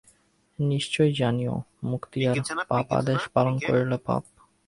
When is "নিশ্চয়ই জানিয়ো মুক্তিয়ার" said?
0.59-2.35